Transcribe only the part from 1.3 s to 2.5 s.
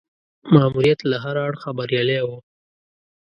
اړخه بریالی وو.